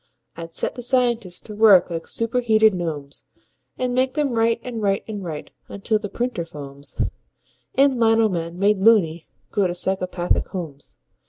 I'd 0.35 0.51
set 0.51 0.73
the 0.73 0.81
scientists 0.81 1.39
to 1.41 1.53
work 1.55 1.91
like 1.91 2.07
superheated 2.07 2.73
gnomes, 2.73 3.23
And 3.77 3.93
make 3.93 4.15
them 4.15 4.31
write 4.33 4.59
and 4.63 4.81
write 4.81 5.03
and 5.07 5.23
write 5.23 5.51
until 5.67 5.99
the 5.99 6.09
printer 6.09 6.43
foams 6.43 6.99
And 7.75 7.99
lino 7.99 8.27
men, 8.27 8.57
made 8.57 8.79
"loony", 8.79 9.27
go 9.51 9.67
to 9.67 9.75
psychopathic 9.75 10.47
homes. 10.47 10.95